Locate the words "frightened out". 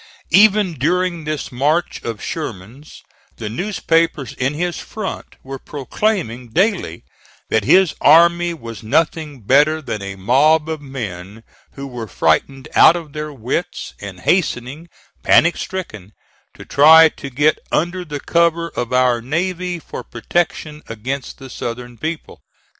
12.07-12.95